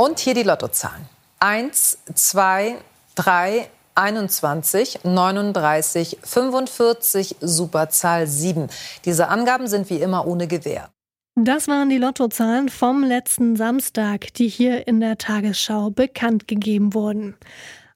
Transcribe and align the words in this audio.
Und 0.00 0.18
hier 0.18 0.32
die 0.32 0.44
Lottozahlen. 0.44 1.04
1, 1.40 1.98
2, 2.14 2.78
3, 3.16 3.68
21, 3.94 5.00
39, 5.04 6.16
45, 6.22 7.36
Superzahl 7.42 8.26
7. 8.26 8.68
Diese 9.04 9.28
Angaben 9.28 9.66
sind 9.66 9.90
wie 9.90 9.98
immer 9.98 10.26
ohne 10.26 10.46
Gewähr. 10.46 10.88
Das 11.34 11.68
waren 11.68 11.90
die 11.90 11.98
Lottozahlen 11.98 12.70
vom 12.70 13.04
letzten 13.04 13.56
Samstag, 13.56 14.32
die 14.32 14.48
hier 14.48 14.88
in 14.88 15.00
der 15.00 15.18
Tagesschau 15.18 15.90
bekannt 15.90 16.48
gegeben 16.48 16.94
wurden. 16.94 17.36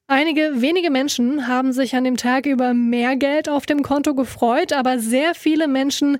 Einige 0.06 0.60
wenige 0.60 0.90
Menschen 0.90 1.48
haben 1.48 1.72
sich 1.72 1.96
an 1.96 2.04
dem 2.04 2.18
Tag 2.18 2.44
über 2.44 2.74
mehr 2.74 3.16
Geld 3.16 3.48
auf 3.48 3.64
dem 3.64 3.82
Konto 3.82 4.14
gefreut, 4.14 4.74
aber 4.74 4.98
sehr 4.98 5.34
viele 5.34 5.68
Menschen 5.68 6.18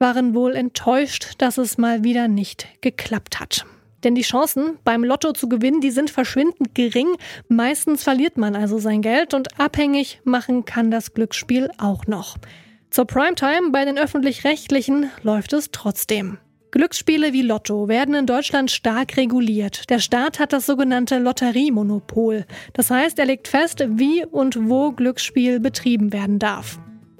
waren 0.00 0.34
wohl 0.34 0.56
enttäuscht, 0.56 1.34
dass 1.38 1.56
es 1.56 1.78
mal 1.78 2.02
wieder 2.02 2.26
nicht 2.26 2.66
geklappt 2.80 3.38
hat. 3.38 3.64
Denn 4.04 4.14
die 4.14 4.22
Chancen 4.22 4.78
beim 4.84 5.04
Lotto 5.04 5.32
zu 5.32 5.48
gewinnen, 5.48 5.80
die 5.80 5.90
sind 5.90 6.10
verschwindend 6.10 6.74
gering. 6.74 7.08
Meistens 7.48 8.02
verliert 8.02 8.38
man 8.38 8.56
also 8.56 8.78
sein 8.78 9.02
Geld 9.02 9.34
und 9.34 9.60
abhängig 9.60 10.20
machen 10.24 10.64
kann 10.64 10.90
das 10.90 11.14
Glücksspiel 11.14 11.70
auch 11.78 12.06
noch. 12.06 12.36
Zur 12.90 13.06
Primetime 13.06 13.70
bei 13.70 13.84
den 13.84 13.98
öffentlich-rechtlichen 13.98 15.10
läuft 15.22 15.52
es 15.52 15.70
trotzdem. 15.70 16.38
Glücksspiele 16.72 17.32
wie 17.32 17.42
Lotto 17.42 17.88
werden 17.88 18.14
in 18.14 18.26
Deutschland 18.26 18.70
stark 18.70 19.16
reguliert. 19.16 19.90
Der 19.90 19.98
Staat 19.98 20.38
hat 20.38 20.52
das 20.52 20.66
sogenannte 20.66 21.18
Lotteriemonopol. 21.18 22.46
Das 22.74 22.90
heißt, 22.90 23.18
er 23.18 23.26
legt 23.26 23.48
fest, 23.48 23.84
wie 23.88 24.24
und 24.24 24.68
wo 24.68 24.92
Glücksspiel 24.92 25.58
betrieben 25.58 26.12
werden 26.12 26.38
darf. 26.38 26.78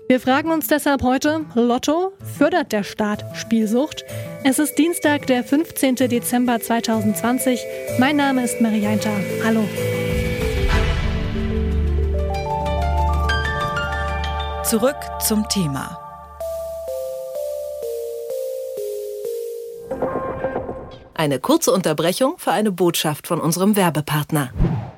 Wir 0.08 0.20
fragen 0.20 0.50
uns 0.50 0.68
deshalb 0.68 1.02
heute, 1.02 1.46
Lotto, 1.54 2.12
fördert 2.36 2.72
der 2.72 2.84
Staat 2.84 3.24
Spielsucht? 3.36 4.04
Es 4.42 4.58
ist 4.58 4.78
Dienstag, 4.78 5.26
der 5.26 5.44
15. 5.44 5.96
Dezember 5.96 6.58
2020. 6.58 7.60
Mein 7.98 8.16
Name 8.16 8.42
ist 8.42 8.58
Marianta. 8.62 9.10
Hallo. 9.44 9.62
Zurück 14.64 14.96
zum 15.20 15.46
Thema. 15.50 15.98
Eine 21.12 21.38
kurze 21.38 21.70
Unterbrechung 21.72 22.38
für 22.38 22.52
eine 22.52 22.72
Botschaft 22.72 23.26
von 23.26 23.42
unserem 23.42 23.76
Werbepartner. 23.76 24.54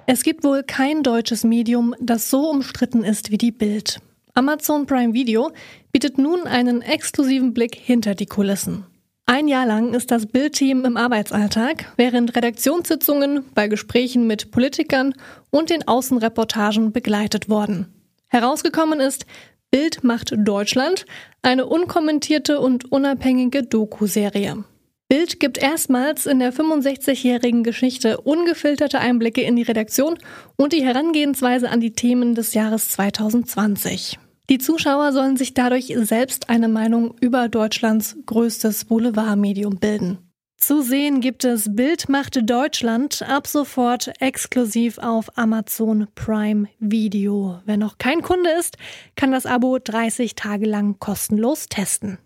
Es 0.06 0.22
gibt 0.22 0.44
wohl 0.44 0.62
kein 0.62 1.02
deutsches 1.02 1.42
Medium, 1.42 1.96
das 2.00 2.30
so 2.30 2.48
umstritten 2.48 3.02
ist 3.02 3.32
wie 3.32 3.38
die 3.38 3.50
Bild. 3.50 4.00
Amazon 4.34 4.86
Prime 4.86 5.14
Video 5.14 5.50
bietet 5.90 6.16
nun 6.16 6.46
einen 6.46 6.80
exklusiven 6.80 7.52
Blick 7.52 7.74
hinter 7.74 8.14
die 8.14 8.26
Kulissen. 8.26 8.86
Ein 9.26 9.48
Jahr 9.48 9.66
lang 9.66 9.94
ist 9.94 10.10
das 10.10 10.26
Bildteam 10.26 10.84
im 10.84 10.96
Arbeitsalltag, 10.96 11.92
während 11.96 12.36
Redaktionssitzungen, 12.36 13.44
bei 13.54 13.68
Gesprächen 13.68 14.26
mit 14.26 14.50
Politikern 14.50 15.14
und 15.50 15.70
den 15.70 15.86
Außenreportagen 15.86 16.92
begleitet 16.92 17.48
worden. 17.48 17.86
Herausgekommen 18.28 19.00
ist 19.00 19.26
Bild 19.70 20.04
macht 20.04 20.34
Deutschland, 20.36 21.06
eine 21.40 21.66
unkommentierte 21.66 22.60
und 22.60 22.92
unabhängige 22.92 23.62
Doku-Serie. 23.62 24.64
Bild 25.08 25.40
gibt 25.40 25.58
erstmals 25.58 26.26
in 26.26 26.38
der 26.38 26.52
65-jährigen 26.52 27.64
Geschichte 27.64 28.20
ungefilterte 28.20 28.98
Einblicke 28.98 29.42
in 29.42 29.56
die 29.56 29.62
Redaktion 29.62 30.18
und 30.56 30.72
die 30.72 30.84
Herangehensweise 30.84 31.70
an 31.70 31.80
die 31.80 31.92
Themen 31.92 32.34
des 32.34 32.54
Jahres 32.54 32.90
2020. 32.90 34.18
Die 34.52 34.58
Zuschauer 34.58 35.14
sollen 35.14 35.38
sich 35.38 35.54
dadurch 35.54 35.94
selbst 36.02 36.50
eine 36.50 36.68
Meinung 36.68 37.14
über 37.22 37.48
Deutschlands 37.48 38.18
größtes 38.26 38.84
Boulevardmedium 38.84 39.78
bilden. 39.78 40.18
Zu 40.58 40.82
sehen 40.82 41.22
gibt 41.22 41.46
es 41.46 41.74
Bild 41.74 42.10
macht 42.10 42.38
Deutschland 42.42 43.22
ab 43.22 43.46
sofort 43.46 44.12
exklusiv 44.20 44.98
auf 44.98 45.38
Amazon 45.38 46.06
Prime 46.14 46.68
Video. 46.78 47.62
Wer 47.64 47.78
noch 47.78 47.96
kein 47.96 48.20
Kunde 48.20 48.50
ist, 48.60 48.76
kann 49.16 49.32
das 49.32 49.46
Abo 49.46 49.78
30 49.82 50.34
Tage 50.34 50.66
lang 50.66 50.98
kostenlos 50.98 51.70
testen. 51.70 52.18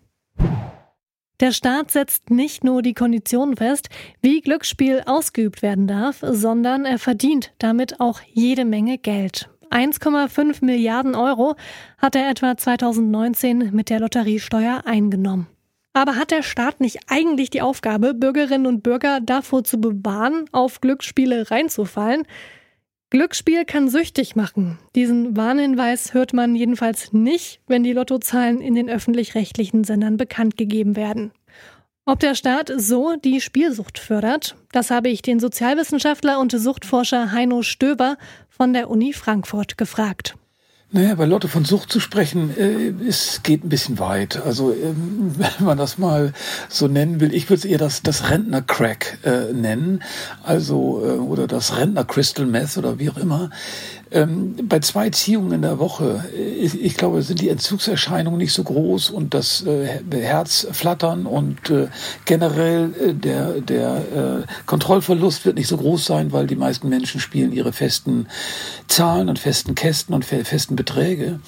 Der 1.39 1.53
Staat 1.53 1.91
setzt 1.91 2.29
nicht 2.29 2.61
nur 2.61 2.81
die 2.81 2.93
Konditionen 2.93 3.55
fest, 3.55 3.87
wie 4.21 4.41
Glücksspiel 4.41 5.01
ausgeübt 5.05 5.61
werden 5.61 5.87
darf, 5.87 6.17
sondern 6.29 6.83
er 6.83 6.99
verdient 6.99 7.53
damit 7.59 8.01
auch 8.01 8.19
jede 8.33 8.65
Menge 8.65 8.97
Geld. 8.97 9.49
1,5 9.69 10.63
Milliarden 10.63 11.15
Euro 11.15 11.55
hat 11.97 12.15
er 12.15 12.29
etwa 12.29 12.57
2019 12.57 13.71
mit 13.73 13.89
der 13.89 13.99
Lotteriesteuer 13.99 14.83
eingenommen. 14.85 15.47
Aber 15.93 16.15
hat 16.15 16.29
der 16.29 16.43
Staat 16.43 16.79
nicht 16.79 16.99
eigentlich 17.07 17.49
die 17.49 17.61
Aufgabe, 17.61 18.13
Bürgerinnen 18.13 18.67
und 18.67 18.83
Bürger 18.83 19.19
davor 19.19 19.63
zu 19.63 19.81
bewahren, 19.81 20.45
auf 20.51 20.79
Glücksspiele 20.79 21.49
reinzufallen? 21.49 22.23
Glücksspiel 23.09 23.65
kann 23.65 23.89
süchtig 23.89 24.35
machen. 24.35 24.77
Diesen 24.93 25.37
Warnhinweis 25.37 26.13
hört 26.13 26.33
man 26.33 26.55
jedenfalls 26.55 27.13
nicht, 27.13 27.61
wenn 27.65 27.83
die 27.83 27.93
Lottozahlen 27.93 28.61
in 28.61 28.75
den 28.75 28.89
öffentlich-rechtlichen 28.89 29.85
Sendern 29.85 30.17
bekannt 30.17 30.57
gegeben 30.57 30.95
werden. 30.95 31.31
Ob 32.05 32.19
der 32.19 32.35
Staat 32.35 32.71
so 32.77 33.15
die 33.15 33.41
Spielsucht 33.41 33.99
fördert, 33.99 34.55
das 34.71 34.91
habe 34.91 35.09
ich 35.09 35.21
den 35.21 35.39
Sozialwissenschaftler 35.39 36.39
und 36.39 36.53
Suchtforscher 36.53 37.33
Heino 37.33 37.63
Stöber 37.63 38.17
von 38.57 38.73
der 38.73 38.89
Uni 38.89 39.13
Frankfurt 39.13 39.77
gefragt. 39.77 40.35
Naja, 40.89 41.15
bei 41.15 41.25
Lotte 41.25 41.49
von 41.49 41.65
Sucht 41.65 41.91
zu 41.91 41.99
sprechen, 41.99 42.55
äh, 42.57 42.93
es 43.05 43.43
geht 43.43 43.65
ein 43.65 43.67
bisschen 43.67 43.99
weit. 43.99 44.41
Also 44.45 44.71
ähm, 44.71 45.33
wenn 45.37 45.65
man 45.65 45.77
das 45.77 45.97
mal 45.97 46.31
so 46.69 46.87
nennen 46.87 47.19
will, 47.19 47.33
ich 47.33 47.49
würde 47.49 47.59
es 47.59 47.65
eher 47.65 47.77
das, 47.77 48.03
das 48.03 48.29
Rentner-Crack 48.29 49.19
äh, 49.25 49.51
nennen, 49.51 50.01
also 50.43 51.03
äh, 51.05 51.17
oder 51.17 51.45
das 51.45 51.75
Rentner-Crystal 51.75 52.45
Meth 52.45 52.77
oder 52.77 52.99
wie 52.99 53.09
auch 53.09 53.17
immer. 53.17 53.49
Ähm, 54.09 54.55
bei 54.63 54.79
zwei 54.79 55.09
Ziehungen 55.09 55.51
in 55.51 55.61
der 55.63 55.79
Woche, 55.79 56.23
ich, 56.33 56.81
ich, 56.81 56.95
glaube, 56.95 57.21
sind 57.23 57.41
die 57.41 57.49
Entzugserscheinungen 57.49 58.37
nicht 58.37 58.53
so 58.53 58.63
groß 58.63 59.09
und 59.09 59.33
das 59.33 59.65
äh, 59.65 59.99
Herzflattern 60.09 61.25
und 61.25 61.69
äh, 61.69 61.89
generell 62.23 62.93
äh, 62.93 63.13
der, 63.13 63.59
der 63.59 64.45
äh, 64.45 64.65
Kontrollverlust 64.65 65.45
wird 65.45 65.57
nicht 65.57 65.67
so 65.67 65.75
groß 65.75 66.05
sein, 66.05 66.31
weil 66.31 66.47
die 66.47 66.55
meisten 66.55 66.87
Menschen 66.87 67.19
spielen 67.19 67.51
ihre 67.51 67.73
festen 67.73 68.27
Zahlen 68.87 69.27
und 69.27 69.39
festen 69.39 69.75
Kästen 69.75 70.15
und 70.15 70.23
festen 70.23 70.76
Beträge. 70.77 71.41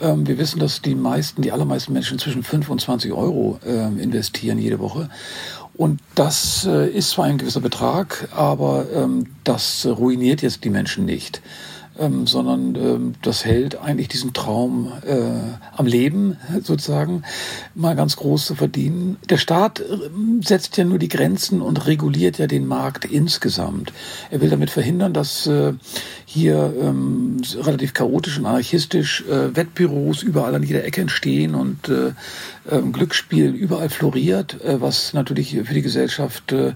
Ähm, 0.00 0.26
wir 0.26 0.38
wissen, 0.38 0.58
dass 0.58 0.80
die 0.80 0.94
meisten, 0.94 1.42
die 1.42 1.52
allermeisten 1.52 1.92
Menschen 1.92 2.18
zwischen 2.18 2.42
5 2.42 2.70
und 2.70 2.80
20 2.80 3.12
Euro 3.12 3.60
ähm, 3.66 4.00
investieren 4.00 4.58
jede 4.58 4.78
Woche. 4.78 5.10
Und 5.74 6.00
das 6.14 6.66
äh, 6.66 6.88
ist 6.88 7.10
zwar 7.10 7.26
ein 7.26 7.38
gewisser 7.38 7.60
Betrag, 7.60 8.28
aber 8.34 8.86
ähm, 8.94 9.26
das 9.44 9.86
ruiniert 9.86 10.42
jetzt 10.42 10.64
die 10.64 10.70
Menschen 10.70 11.04
nicht 11.04 11.42
ähm, 11.98 12.26
sondern 12.26 12.74
ähm, 12.76 13.14
das 13.22 13.44
hält 13.44 13.80
eigentlich 13.80 14.08
diesen 14.08 14.32
Traum 14.32 14.92
äh, 15.06 15.22
am 15.76 15.86
Leben 15.86 16.36
sozusagen, 16.62 17.22
mal 17.74 17.94
ganz 17.94 18.16
groß 18.16 18.46
zu 18.46 18.54
verdienen. 18.54 19.16
Der 19.28 19.36
Staat 19.36 19.80
äh, 19.80 19.84
setzt 20.40 20.76
ja 20.76 20.84
nur 20.84 20.98
die 20.98 21.08
Grenzen 21.08 21.60
und 21.60 21.86
reguliert 21.86 22.38
ja 22.38 22.46
den 22.46 22.66
Markt 22.66 23.04
insgesamt. 23.04 23.92
Er 24.30 24.40
will 24.40 24.50
damit 24.50 24.70
verhindern, 24.70 25.12
dass 25.12 25.46
äh, 25.46 25.74
hier 26.24 26.74
ähm, 26.80 27.42
relativ 27.56 27.92
chaotisch 27.92 28.38
und 28.38 28.46
anarchistisch 28.46 29.24
äh, 29.28 29.54
Wettbüros 29.54 30.22
überall 30.22 30.54
an 30.54 30.62
jeder 30.62 30.84
Ecke 30.84 31.02
entstehen 31.02 31.54
und 31.54 31.88
äh, 31.88 32.12
äh, 32.70 32.80
Glücksspiel 32.80 33.50
überall 33.50 33.90
floriert, 33.90 34.62
äh, 34.64 34.80
was 34.80 35.12
natürlich 35.12 35.58
für 35.64 35.74
die 35.74 35.82
Gesellschaft 35.82 36.52
äh, 36.52 36.72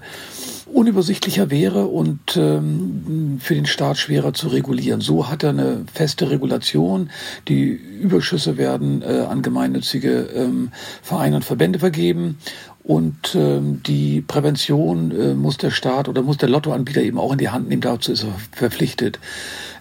unübersichtlicher 0.73 1.49
wäre 1.49 1.85
und 1.85 2.35
ähm, 2.35 3.39
für 3.39 3.55
den 3.55 3.65
Staat 3.65 3.97
schwerer 3.97 4.33
zu 4.33 4.49
regulieren. 4.49 5.01
So 5.07 5.29
hat 5.29 5.43
er 5.43 5.51
eine 5.51 5.85
feste 5.91 6.29
Regulation. 6.29 7.09
Die 7.47 7.69
Überschüsse 7.69 8.57
werden 8.57 9.01
äh, 9.01 9.21
an 9.21 9.41
gemeinnützige 9.41 10.29
ähm, 10.35 10.71
Vereine 11.01 11.37
und 11.37 11.45
Verbände 11.45 11.79
vergeben. 11.79 12.37
Und 12.83 13.33
ähm, 13.35 13.81
die 13.83 14.21
Prävention 14.21 15.11
äh, 15.11 15.33
muss 15.33 15.57
der 15.57 15.71
Staat 15.71 16.09
oder 16.09 16.21
muss 16.23 16.37
der 16.37 16.49
Lottoanbieter 16.49 17.01
eben 17.01 17.19
auch 17.19 17.31
in 17.31 17.37
die 17.37 17.49
Hand 17.49 17.69
nehmen. 17.69 17.81
Dazu 17.81 18.11
ist 18.11 18.23
er 18.23 18.35
verpflichtet. 18.51 19.19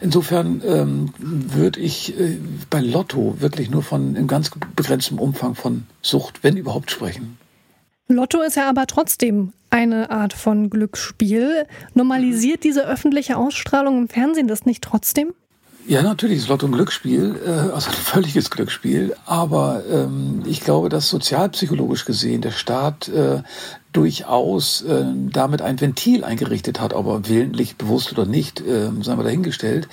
Insofern 0.00 0.62
ähm, 0.64 1.12
würde 1.18 1.80
ich 1.80 2.18
äh, 2.18 2.38
bei 2.70 2.80
Lotto 2.80 3.36
wirklich 3.40 3.68
nur 3.68 3.82
von 3.82 4.16
einem 4.16 4.28
ganz 4.28 4.50
begrenztem 4.76 5.18
Umfang 5.18 5.56
von 5.56 5.86
Sucht, 6.02 6.44
wenn 6.44 6.56
überhaupt, 6.56 6.92
sprechen. 6.92 7.36
Lotto 8.08 8.42
ist 8.42 8.56
ja 8.56 8.68
aber 8.68 8.86
trotzdem 8.86 9.52
eine 9.70 10.10
Art 10.10 10.32
von 10.32 10.70
Glücksspiel. 10.70 11.66
Normalisiert 11.94 12.64
diese 12.64 12.86
öffentliche 12.86 13.36
Ausstrahlung 13.36 13.98
im 13.98 14.08
Fernsehen 14.08 14.48
das 14.48 14.66
nicht 14.66 14.82
trotzdem? 14.82 15.32
Ja, 15.88 16.02
natürlich 16.02 16.38
ist 16.38 16.48
Lotto 16.48 16.66
ein 16.66 16.72
Glücksspiel, 16.72 17.38
äh, 17.46 17.72
also 17.72 17.90
ein 17.90 17.96
völliges 17.96 18.50
Glücksspiel. 18.50 19.14
Aber 19.24 19.84
ähm, 19.88 20.42
ich 20.44 20.60
glaube, 20.60 20.88
dass 20.88 21.08
sozialpsychologisch 21.08 22.04
gesehen 22.04 22.40
der 22.40 22.50
Staat 22.50 23.08
äh, 23.08 23.42
durchaus 23.96 24.82
äh, 24.82 25.04
damit 25.32 25.62
ein 25.62 25.80
Ventil 25.80 26.22
eingerichtet 26.22 26.80
hat, 26.80 26.92
aber 26.92 27.28
willentlich, 27.28 27.76
bewusst 27.76 28.12
oder 28.12 28.26
nicht, 28.26 28.60
äh, 28.60 28.90
seien 29.00 29.18
wir 29.18 29.24
dahingestellt. 29.24 29.88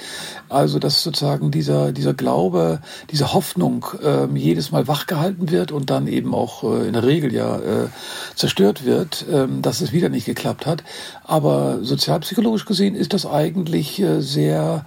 Also 0.50 0.77
dass 0.77 1.03
sozusagen 1.03 1.51
dieser, 1.51 1.94
dieser 1.94 2.13
Glaube, 2.13 2.81
diese 3.11 3.33
Hoffnung 3.33 3.85
äh, 4.03 4.25
jedes 4.38 4.71
Mal 4.71 4.89
wachgehalten 4.89 5.51
wird 5.51 5.71
und 5.71 5.89
dann 5.89 6.07
eben 6.07 6.35
auch 6.35 6.63
äh, 6.63 6.85
in 6.85 6.94
der 6.94 7.03
Regel 7.03 7.33
ja 7.33 7.57
äh, 7.57 7.88
zerstört 8.35 8.83
wird, 8.83 9.25
äh, 9.29 9.47
dass 9.61 9.79
es 9.79 9.94
wieder 9.94 10.09
nicht 10.09 10.25
geklappt 10.25 10.65
hat. 10.65 10.83
Aber 11.23 11.79
sozialpsychologisch 11.81 12.65
gesehen 12.65 12.95
ist 12.95 13.13
das 13.13 13.25
eigentlich 13.25 14.01
äh, 14.01 14.21
sehr 14.21 14.85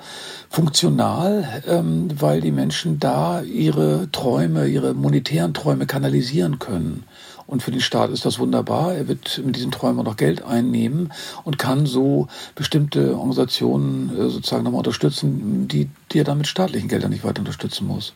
funktional, 0.50 1.62
ähm, 1.66 2.08
weil 2.20 2.42
die 2.42 2.52
Menschen 2.52 3.00
da 3.00 3.40
ihre 3.40 4.10
Träume, 4.12 4.66
ihre 4.66 4.92
monetären 4.92 5.54
Träume 5.54 5.86
kanalisieren 5.86 6.58
können. 6.58 7.04
Und 7.46 7.62
für 7.62 7.70
den 7.70 7.80
Staat 7.80 8.10
ist 8.10 8.24
das 8.24 8.38
wunderbar. 8.38 8.94
Er 8.94 9.08
wird 9.08 9.40
mit 9.44 9.56
diesen 9.56 9.70
Träumen 9.70 10.04
noch 10.04 10.16
Geld 10.16 10.42
einnehmen 10.42 11.12
und 11.44 11.58
kann 11.58 11.86
so 11.86 12.28
bestimmte 12.54 13.16
Organisationen 13.16 14.10
äh, 14.10 14.28
sozusagen 14.28 14.64
nochmal 14.64 14.78
unterstützen, 14.78 15.68
die, 15.68 15.88
die 16.12 16.20
er 16.20 16.24
dann 16.24 16.38
mit 16.38 16.46
staatlichen 16.46 16.88
Geldern 16.88 17.10
nicht 17.10 17.24
weiter 17.24 17.40
unterstützen 17.40 17.86
muss. 17.86 18.14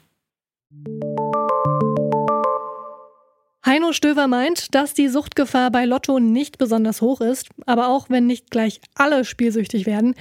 Heino 3.64 3.92
Stöver 3.92 4.26
meint, 4.26 4.74
dass 4.74 4.94
die 4.94 5.08
Suchtgefahr 5.08 5.70
bei 5.70 5.84
Lotto 5.84 6.18
nicht 6.18 6.58
besonders 6.58 7.02
hoch 7.02 7.20
ist, 7.20 7.50
aber 7.66 7.88
auch 7.88 8.08
wenn 8.08 8.26
nicht 8.26 8.50
gleich 8.50 8.80
alle 8.94 9.24
spielsüchtig 9.24 9.86
werden, 9.86 10.14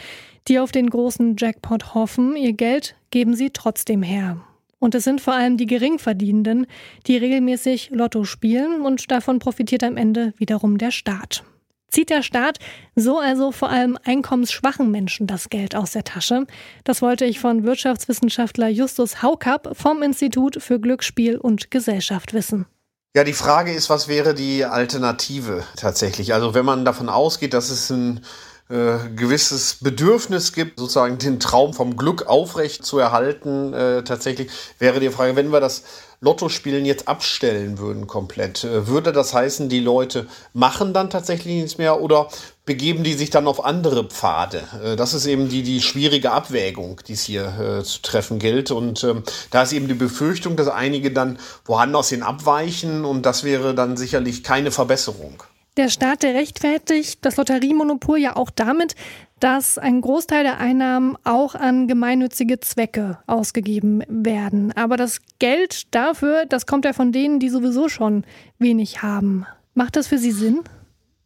die 0.48 0.60
auf 0.60 0.72
den 0.72 0.90
großen 0.90 1.36
Jackpot 1.38 1.94
hoffen, 1.94 2.36
ihr 2.36 2.54
Geld 2.54 2.96
geben 3.12 3.36
sie 3.36 3.50
trotzdem 3.50 4.04
her. 4.04 4.42
Und 4.80 4.96
es 4.96 5.04
sind 5.04 5.22
vor 5.22 5.34
allem 5.34 5.58
die 5.58 5.66
Geringverdienenden, 5.66 6.66
die 7.06 7.18
regelmäßig 7.18 7.90
Lotto 7.92 8.24
spielen 8.24 8.82
und 8.82 9.12
davon 9.12 9.40
profitiert 9.40 9.84
am 9.84 9.98
Ende 9.98 10.34
wiederum 10.38 10.78
der 10.78 10.92
Staat. 10.92 11.44
Zieht 11.92 12.12
der 12.12 12.22
Staat 12.22 12.60
so 12.96 13.20
also 13.20 13.52
vor 13.52 13.70
allem 13.70 13.98
einkommensschwachen 14.04 14.92
Menschen 14.92 15.26
das 15.28 15.50
Geld 15.50 15.76
aus 15.76 15.92
der 15.92 16.04
Tasche? 16.04 16.46
Das 16.84 17.02
wollte 17.02 17.26
ich 17.26 17.40
von 17.40 17.64
Wirtschaftswissenschaftler 17.64 18.70
Justus 18.70 19.24
Haukapp 19.24 19.76
vom 19.76 20.04
Institut 20.04 20.62
für 20.62 20.80
Glücksspiel 20.80 21.38
und 21.38 21.72
Gesellschaft 21.72 22.34
wissen. 22.34 22.68
Ja, 23.16 23.24
die 23.24 23.34
Frage 23.34 23.74
ist, 23.74 23.90
was 23.90 24.08
wäre 24.08 24.36
die 24.36 24.66
Alternative 24.66 25.64
tatsächlich? 25.76 26.36
Also 26.36 26.54
wenn 26.54 26.66
man 26.66 26.86
davon 26.86 27.10
ausgeht, 27.10 27.56
dass 27.56 27.72
es 27.72 27.90
ein 27.90 28.24
äh, 28.70 29.10
gewisses 29.16 29.76
Bedürfnis 29.82 30.54
gibt, 30.54 30.80
sozusagen 30.80 31.18
den 31.18 31.40
Traum 31.40 31.74
vom 31.74 31.98
Glück 31.98 32.28
aufrecht 32.28 32.86
zu 32.86 33.00
erhalten, 33.00 33.74
äh, 33.74 34.04
tatsächlich 34.04 34.50
wäre 34.78 35.00
die 35.00 35.10
Frage, 35.10 35.36
wenn 35.36 35.52
wir 35.52 35.60
das 35.60 35.84
Lottospielen 36.22 36.86
jetzt 36.86 37.08
abstellen 37.08 37.78
würden 37.78 38.06
komplett, 38.06 38.64
äh, 38.66 38.88
würde 38.88 39.12
das 39.12 39.34
heißen, 39.34 39.70
die 39.70 39.80
Leute 39.80 40.28
machen 40.54 40.94
dann 40.94 41.10
tatsächlich 41.10 41.56
nichts 41.56 41.78
mehr 41.78 42.02
oder 42.02 42.28
begeben 42.66 43.04
die 43.04 43.14
sich 43.14 43.32
dann 43.32 43.48
auf 43.48 43.64
andere 43.66 44.04
Pfade? 44.04 44.64
Äh, 44.84 44.96
das 44.96 45.14
ist 45.14 45.26
eben 45.26 45.50
die, 45.50 45.64
die 45.64 45.82
schwierige 45.82 46.32
Abwägung, 46.32 47.02
die 47.08 47.14
es 47.14 47.24
hier 47.24 47.80
äh, 47.80 47.84
zu 47.84 48.02
treffen 48.02 48.38
gilt. 48.38 48.70
Und 48.70 49.04
ähm, 49.04 49.24
da 49.50 49.64
ist 49.64 49.74
eben 49.74 49.88
die 49.88 49.94
Befürchtung, 49.96 50.58
dass 50.58 50.68
einige 50.68 51.12
dann 51.12 51.40
woanders 51.66 52.10
hin 52.10 52.22
abweichen 52.22 53.06
und 53.06 53.26
das 53.26 53.44
wäre 53.44 53.74
dann 53.74 53.98
sicherlich 53.98 54.44
keine 54.44 54.72
Verbesserung. 54.72 55.42
Der 55.80 55.88
Staat, 55.88 56.24
der 56.24 56.34
rechtfertigt 56.34 57.20
das 57.22 57.38
Lotteriemonopol 57.38 58.18
ja 58.20 58.36
auch 58.36 58.50
damit, 58.50 58.96
dass 59.40 59.78
ein 59.78 60.02
Großteil 60.02 60.44
der 60.44 60.58
Einnahmen 60.58 61.16
auch 61.24 61.56
an 61.56 61.88
gemeinnützige 61.88 62.60
Zwecke 62.60 63.20
ausgegeben 63.28 64.04
werden. 64.10 64.74
Aber 64.76 64.98
das 64.98 65.22
Geld 65.40 65.96
dafür, 65.96 66.46
das 66.50 66.66
kommt 66.66 66.84
ja 66.84 66.92
von 66.92 67.14
denen, 67.14 67.40
die 67.40 67.48
sowieso 67.48 67.88
schon 67.88 68.26
wenig 68.58 69.04
haben. 69.04 69.46
Macht 69.74 69.96
das 69.96 70.08
für 70.08 70.18
Sie 70.18 70.34
Sinn? 70.34 70.66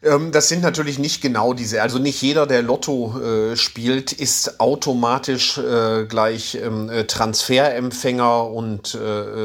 Ähm, 0.03 0.31
das 0.31 0.49
sind 0.49 0.61
natürlich 0.61 0.99
nicht 0.99 1.21
genau 1.21 1.53
diese. 1.53 1.81
Also 1.81 1.97
nicht 1.97 2.21
jeder, 2.21 2.45
der 2.45 2.61
Lotto 2.61 3.19
äh, 3.19 3.55
spielt, 3.55 4.11
ist 4.11 4.59
automatisch 4.59 5.57
äh, 5.57 6.05
gleich 6.05 6.55
ähm, 6.55 6.89
äh, 6.89 7.05
Transferempfänger 7.05 8.51
und 8.51 8.93
äh, 8.95 8.99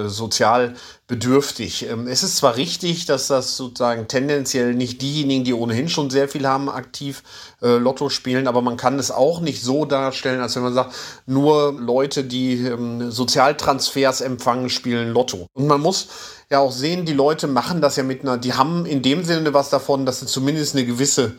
äh, 0.05 0.09
sozial 0.09 0.75
bedürftig. 1.09 1.89
Ähm, 1.89 2.07
es 2.07 2.23
ist 2.23 2.37
zwar 2.37 2.57
richtig, 2.57 3.07
dass 3.07 3.27
das 3.27 3.57
sozusagen 3.57 4.07
tendenziell 4.07 4.75
nicht 4.75 5.03
diejenigen, 5.03 5.43
die 5.43 5.55
ohnehin 5.55 5.89
schon 5.89 6.11
sehr 6.11 6.29
viel 6.29 6.47
haben, 6.47 6.69
aktiv 6.69 7.23
äh, 7.63 7.79
Lotto 7.79 8.11
spielen, 8.11 8.47
aber 8.47 8.63
man 8.63 8.77
kann 8.77 8.99
es 8.99 9.11
auch 9.11 9.41
nicht 9.41 9.63
so 9.63 9.87
darstellen, 9.87 10.41
als 10.41 10.55
wenn 10.55 10.63
man 10.63 10.75
sagt, 10.75 10.95
nur 11.27 11.73
Leute, 11.73 12.25
die 12.25 12.67
ähm, 12.67 13.11
Sozialtransfers 13.11 14.21
empfangen, 14.21 14.69
spielen 14.69 15.09
Lotto. 15.13 15.49
Und 15.55 15.67
man 15.67 15.81
muss 15.81 16.09
ja 16.51 16.61
auch 16.61 16.73
sehen, 16.73 17.07
die 17.07 17.15
Leute 17.15 17.47
machen 17.47 17.81
das 17.81 17.97
ja 17.97 18.03
mit 18.03 18.21
einer, 18.21 18.37
die 18.37 18.53
haben 18.53 18.85
in 18.85 19.01
dem 19.03 19.25
Sinne 19.25 19.55
was 19.55 19.71
davon, 19.71 20.05
dass 20.05 20.21
sie 20.21 20.27
zumindest 20.27 20.77
eine 20.77 20.85
gewisse 20.85 21.37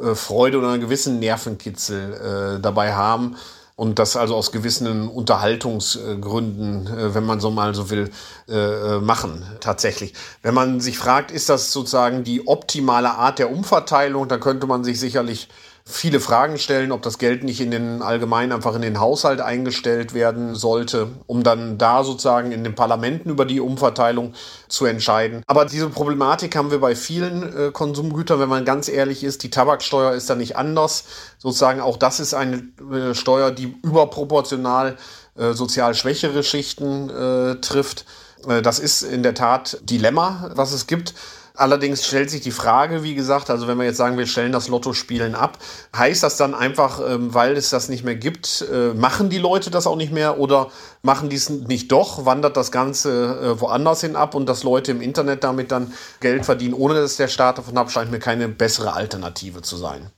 äh, 0.00 0.14
Freude 0.14 0.58
oder 0.58 0.70
einen 0.70 0.80
gewissen 0.80 1.18
Nervenkitzel 1.18 2.56
äh, 2.56 2.62
dabei 2.62 2.94
haben. 2.94 3.36
Und 3.78 4.00
das 4.00 4.16
also 4.16 4.34
aus 4.34 4.50
gewissen 4.50 5.06
Unterhaltungsgründen, 5.06 6.88
äh, 6.88 7.14
wenn 7.14 7.24
man 7.24 7.38
so 7.38 7.52
mal 7.52 7.76
so 7.76 7.90
will, 7.90 8.10
äh, 8.48 8.56
äh, 8.56 9.00
machen 9.00 9.46
tatsächlich. 9.60 10.14
Wenn 10.42 10.52
man 10.52 10.80
sich 10.80 10.98
fragt, 10.98 11.30
ist 11.30 11.48
das 11.48 11.70
sozusagen 11.70 12.24
die 12.24 12.48
optimale 12.48 13.10
Art 13.12 13.38
der 13.38 13.52
Umverteilung, 13.52 14.26
dann 14.26 14.40
könnte 14.40 14.66
man 14.66 14.82
sich 14.82 14.98
sicherlich 14.98 15.48
viele 15.90 16.20
Fragen 16.20 16.58
stellen, 16.58 16.92
ob 16.92 17.00
das 17.00 17.18
Geld 17.18 17.44
nicht 17.44 17.62
in 17.62 17.70
den 17.70 18.02
allgemein 18.02 18.52
einfach 18.52 18.74
in 18.74 18.82
den 18.82 19.00
Haushalt 19.00 19.40
eingestellt 19.40 20.12
werden 20.12 20.54
sollte, 20.54 21.08
um 21.26 21.42
dann 21.42 21.78
da 21.78 22.04
sozusagen 22.04 22.52
in 22.52 22.62
den 22.62 22.74
Parlamenten 22.74 23.30
über 23.30 23.46
die 23.46 23.58
Umverteilung 23.58 24.34
zu 24.68 24.84
entscheiden. 24.84 25.42
Aber 25.46 25.64
diese 25.64 25.88
Problematik 25.88 26.54
haben 26.56 26.70
wir 26.70 26.80
bei 26.80 26.94
vielen 26.94 27.42
äh, 27.42 27.70
Konsumgütern, 27.72 28.38
wenn 28.38 28.50
man 28.50 28.66
ganz 28.66 28.88
ehrlich 28.88 29.24
ist. 29.24 29.42
Die 29.42 29.50
Tabaksteuer 29.50 30.12
ist 30.12 30.28
da 30.28 30.34
nicht 30.34 30.56
anders. 30.56 31.04
Sozusagen 31.38 31.80
auch 31.80 31.96
das 31.96 32.20
ist 32.20 32.34
eine 32.34 32.64
äh, 32.92 33.14
Steuer, 33.14 33.50
die 33.50 33.74
überproportional 33.82 34.98
äh, 35.36 35.54
sozial 35.54 35.94
schwächere 35.94 36.42
Schichten 36.42 37.08
äh, 37.08 37.54
trifft. 37.62 38.04
Äh, 38.46 38.60
das 38.60 38.78
ist 38.78 39.02
in 39.02 39.22
der 39.22 39.34
Tat 39.34 39.78
Dilemma, 39.82 40.50
was 40.54 40.72
es 40.72 40.86
gibt. 40.86 41.14
Allerdings 41.58 42.06
stellt 42.06 42.30
sich 42.30 42.40
die 42.40 42.52
Frage, 42.52 43.02
wie 43.02 43.16
gesagt, 43.16 43.50
also 43.50 43.66
wenn 43.66 43.78
wir 43.78 43.84
jetzt 43.84 43.96
sagen, 43.96 44.16
wir 44.16 44.28
stellen 44.28 44.52
das 44.52 44.68
Lottospielen 44.68 45.34
ab, 45.34 45.58
heißt 45.96 46.22
das 46.22 46.36
dann 46.36 46.54
einfach, 46.54 47.00
ähm, 47.04 47.34
weil 47.34 47.56
es 47.56 47.70
das 47.70 47.88
nicht 47.88 48.04
mehr 48.04 48.14
gibt, 48.14 48.64
äh, 48.72 48.94
machen 48.94 49.28
die 49.28 49.38
Leute 49.38 49.72
das 49.72 49.88
auch 49.88 49.96
nicht 49.96 50.12
mehr 50.12 50.38
oder 50.38 50.70
machen 51.02 51.28
die 51.30 51.36
es 51.36 51.50
nicht 51.50 51.90
doch, 51.90 52.24
wandert 52.24 52.56
das 52.56 52.70
Ganze 52.70 53.40
äh, 53.42 53.60
woanders 53.60 54.02
hin 54.02 54.14
ab 54.14 54.36
und 54.36 54.48
dass 54.48 54.62
Leute 54.62 54.92
im 54.92 55.00
Internet 55.00 55.42
damit 55.42 55.72
dann 55.72 55.92
Geld 56.20 56.44
verdienen, 56.44 56.74
ohne 56.74 56.94
dass 56.94 57.16
der 57.16 57.26
Staat 57.26 57.58
davon 57.58 57.76
ab, 57.76 57.90
scheint 57.90 58.12
mir 58.12 58.20
keine 58.20 58.48
bessere 58.48 58.92
Alternative 58.92 59.60
zu 59.60 59.76
sein. 59.76 60.12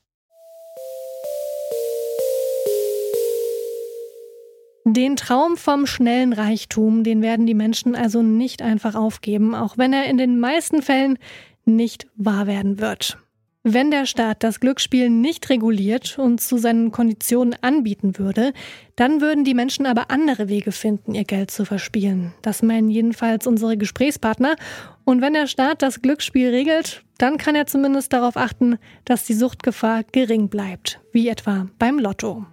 Den 4.93 5.15
Traum 5.15 5.57
vom 5.57 5.87
schnellen 5.87 6.33
Reichtum, 6.33 7.05
den 7.05 7.23
werden 7.23 7.47
die 7.47 7.55
Menschen 7.55 7.95
also 7.95 8.23
nicht 8.23 8.61
einfach 8.61 8.97
aufgeben, 8.97 9.55
auch 9.55 9.79
wenn 9.79 9.93
er 9.93 10.07
in 10.07 10.19
den 10.19 10.41
meisten 10.41 10.83
Fällen 10.83 11.17
nicht 11.65 12.09
wahr 12.17 12.49
werden 12.49 12.81
wird. 12.81 13.17
Wenn 13.63 13.93
der 13.93 14.05
Staat 14.05 14.43
das 14.43 14.59
Glücksspiel 14.59 15.09
nicht 15.09 15.49
reguliert 15.49 16.19
und 16.19 16.41
zu 16.41 16.59
seinen 16.59 16.91
Konditionen 16.91 17.55
anbieten 17.61 18.19
würde, 18.19 18.53
dann 18.97 19.21
würden 19.21 19.45
die 19.45 19.55
Menschen 19.55 19.87
aber 19.87 20.11
andere 20.11 20.49
Wege 20.49 20.73
finden, 20.73 21.15
ihr 21.15 21.25
Geld 21.25 21.53
zu 21.53 21.65
verspielen. 21.65 22.33
Das 22.43 22.63
meinen 22.63 22.91
jedenfalls 22.91 23.47
unsere 23.47 23.77
Gesprächspartner. 23.77 24.57
Und 25.05 25.21
wenn 25.21 25.35
der 25.35 25.47
Staat 25.47 25.83
das 25.83 26.03
Glücksspiel 26.03 26.49
regelt, 26.49 27.05
dann 27.19 27.37
kann 27.37 27.55
er 27.55 27.67
zumindest 27.67 28.13
darauf 28.13 28.37
achten, 28.37 28.77
dass 29.05 29.25
die 29.25 29.35
Suchtgefahr 29.35 30.03
gering 30.11 30.49
bleibt, 30.49 30.99
wie 31.13 31.29
etwa 31.29 31.69
beim 31.79 32.01
Lotto. 32.01 32.47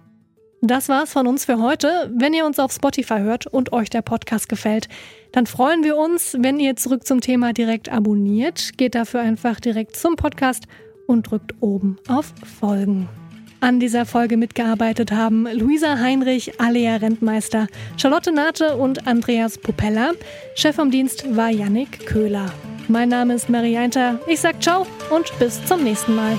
Das 0.60 0.88
war's 0.88 1.12
von 1.12 1.26
uns 1.26 1.44
für 1.44 1.60
heute. 1.60 2.10
Wenn 2.12 2.34
ihr 2.34 2.44
uns 2.44 2.58
auf 2.58 2.72
Spotify 2.72 3.20
hört 3.20 3.46
und 3.46 3.72
euch 3.72 3.90
der 3.90 4.02
Podcast 4.02 4.48
gefällt, 4.48 4.88
dann 5.30 5.46
freuen 5.46 5.84
wir 5.84 5.96
uns, 5.96 6.36
wenn 6.40 6.58
ihr 6.58 6.74
zurück 6.74 7.06
zum 7.06 7.20
Thema 7.20 7.52
direkt 7.52 7.88
abonniert. 7.90 8.76
Geht 8.76 8.94
dafür 8.94 9.20
einfach 9.20 9.60
direkt 9.60 9.96
zum 9.96 10.16
Podcast 10.16 10.64
und 11.06 11.30
drückt 11.30 11.54
oben 11.60 11.98
auf 12.08 12.32
Folgen. 12.60 13.08
An 13.60 13.80
dieser 13.80 14.06
Folge 14.06 14.36
mitgearbeitet 14.36 15.10
haben 15.10 15.46
Luisa 15.52 15.98
Heinrich, 15.98 16.60
Alea 16.60 16.96
Rentmeister, 16.96 17.66
Charlotte 17.96 18.32
Nate 18.32 18.76
und 18.76 19.06
Andreas 19.08 19.58
Popella. 19.58 20.12
Chef 20.54 20.76
vom 20.76 20.90
Dienst 20.90 21.36
war 21.36 21.50
Yannick 21.50 22.06
Köhler. 22.06 22.52
Mein 22.86 23.08
Name 23.08 23.34
ist 23.34 23.48
Mary 23.48 23.76
Einter. 23.76 24.20
Ich 24.28 24.40
sag 24.40 24.62
ciao 24.62 24.86
und 25.10 25.36
bis 25.38 25.64
zum 25.64 25.82
nächsten 25.82 26.14
Mal. 26.14 26.38